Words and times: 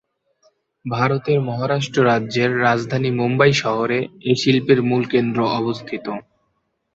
ভারতের 0.85 1.39
মহারাষ্ট্র 1.41 1.99
রাজ্যের 2.05 2.51
রাজধানী 2.61 3.09
মুম্বাই 3.11 3.53
শহরে 3.61 3.99
এই 4.21 4.35
শিল্পের 4.41 4.79
মূল 4.83 5.03
কেন্দ্র 5.13 5.39
অবস্থিত। 5.59 6.05